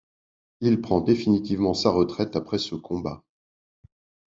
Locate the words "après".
2.35-2.57